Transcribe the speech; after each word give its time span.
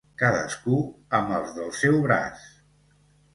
Cadascú 0.19 0.77
amb 1.17 1.33
els 1.41 1.53
del 1.59 1.69
seu 1.81 2.01
braç. 2.07 2.49